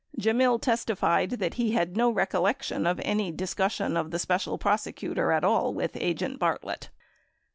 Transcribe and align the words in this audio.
Gemmill 0.17 0.59
testified 0.59 1.29
that 1.37 1.53
he 1.53 1.73
had 1.73 1.95
no 1.95 2.09
recollection 2.09 2.87
of 2.87 2.99
any 3.03 3.31
discussion 3.31 3.95
of 3.95 4.09
the 4.09 4.17
Special 4.17 4.57
Prosecutor 4.57 5.31
at 5.31 5.43
all 5.43 5.75
with 5.75 5.95
agent 5.95 6.39
Bartlett. 6.39 6.89